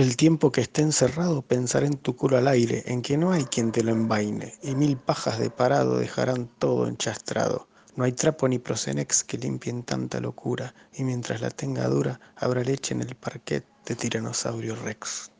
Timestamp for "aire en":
2.48-3.02